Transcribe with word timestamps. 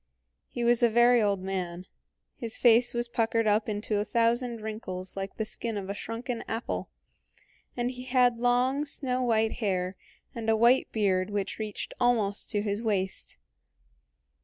He 0.47 0.63
was 0.63 0.81
a 0.81 0.89
very 0.89 1.21
old 1.21 1.41
man; 1.43 1.85
his 2.33 2.57
face 2.57 2.95
was 2.95 3.07
puckered 3.07 3.45
up 3.45 3.69
into 3.69 3.99
a 3.99 4.03
thousand 4.03 4.61
wrinkles 4.63 5.15
like 5.15 5.35
the 5.37 5.45
skin 5.45 5.77
of 5.77 5.91
a 5.91 5.93
shrunken 5.93 6.43
apple, 6.47 6.89
and 7.77 7.91
he 7.91 8.05
had 8.05 8.39
long, 8.39 8.83
snow 8.83 9.21
white 9.21 9.57
hair 9.61 9.95
and 10.33 10.49
a 10.49 10.57
white 10.57 10.91
beard 10.91 11.29
which 11.29 11.59
reached 11.59 11.93
almost 11.99 12.49
to 12.49 12.63
his 12.63 12.81
waist. 12.81 13.37